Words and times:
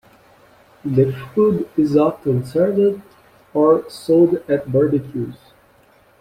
The 0.83 1.13
food 1.35 1.69
is 1.77 1.95
often 1.95 2.43
served 2.43 3.03
or 3.53 3.87
sold 3.87 4.37
at 4.49 4.71
barbecues. 4.71 5.35